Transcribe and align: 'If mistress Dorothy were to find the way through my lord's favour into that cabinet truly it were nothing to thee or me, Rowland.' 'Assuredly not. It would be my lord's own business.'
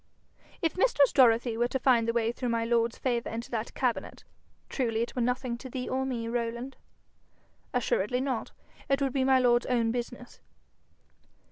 'If 0.63 0.75
mistress 0.77 1.13
Dorothy 1.13 1.55
were 1.57 1.67
to 1.67 1.77
find 1.77 2.07
the 2.07 2.11
way 2.11 2.31
through 2.31 2.49
my 2.49 2.65
lord's 2.65 2.97
favour 2.97 3.29
into 3.29 3.51
that 3.51 3.75
cabinet 3.75 4.23
truly 4.67 5.03
it 5.03 5.15
were 5.15 5.21
nothing 5.21 5.59
to 5.59 5.69
thee 5.69 5.87
or 5.87 6.07
me, 6.07 6.27
Rowland.' 6.27 6.75
'Assuredly 7.71 8.19
not. 8.19 8.51
It 8.89 8.99
would 8.99 9.13
be 9.13 9.23
my 9.23 9.37
lord's 9.37 9.67
own 9.67 9.91
business.' 9.91 10.39